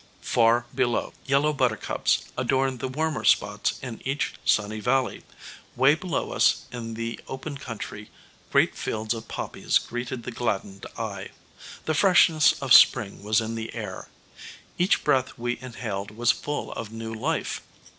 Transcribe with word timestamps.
Far 0.23 0.65
Below. 0.73 1.13
Yellow 1.27 1.53
buttercups 1.53 2.23
adorned 2.35 2.79
the 2.79 2.87
warmer 2.87 3.23
spots 3.23 3.77
in 3.83 4.01
each 4.03 4.33
sunny 4.43 4.79
valley. 4.79 5.21
Way 5.75 5.93
below 5.93 6.31
us 6.31 6.65
in 6.71 6.95
the 6.95 7.19
open 7.27 7.59
country 7.59 8.09
great 8.51 8.73
fields 8.75 9.13
of 9.13 9.27
poppies 9.27 9.77
greeted 9.77 10.23
the 10.23 10.31
gladdened 10.31 10.87
eye. 10.97 11.29
The 11.85 11.93
freshness 11.93 12.53
of 12.53 12.73
spring 12.73 13.21
was 13.21 13.41
in 13.41 13.53
the 13.53 13.75
air. 13.75 14.09
Each 14.79 15.03
breath 15.03 15.37
we 15.37 15.59
inhaled 15.61 16.09
was 16.09 16.31
full 16.31 16.71
of 16.71 16.91
new 16.91 17.13
life. 17.13 17.61